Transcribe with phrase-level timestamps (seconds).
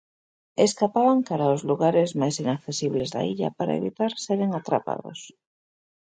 [0.67, 5.19] Escapaban cara aos lugares máis inaccesibles da illa para evitar seren atrapados.